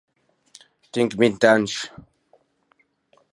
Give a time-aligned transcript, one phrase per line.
[0.97, 1.77] Tinc vint anys.